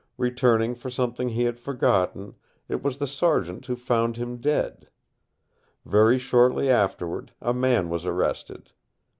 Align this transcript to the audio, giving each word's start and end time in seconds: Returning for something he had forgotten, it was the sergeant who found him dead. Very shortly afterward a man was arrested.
Returning 0.17 0.73
for 0.73 0.89
something 0.89 1.29
he 1.29 1.43
had 1.43 1.59
forgotten, 1.59 2.33
it 2.67 2.81
was 2.81 2.97
the 2.97 3.05
sergeant 3.05 3.67
who 3.67 3.75
found 3.75 4.17
him 4.17 4.37
dead. 4.37 4.89
Very 5.85 6.17
shortly 6.17 6.71
afterward 6.71 7.33
a 7.39 7.53
man 7.53 7.87
was 7.87 8.03
arrested. 8.03 8.71